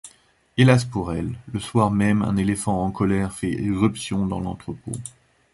Hélas 0.57 0.83
pour 0.85 1.13
elle, 1.13 1.37
le 1.53 1.59
soir-même 1.59 2.23
un 2.23 2.35
éléphant 2.35 2.83
en 2.83 2.89
colère 2.89 3.31
fait 3.31 3.51
irruption 3.51 4.25
dans 4.25 4.39
l'entrepôt. 4.39 4.93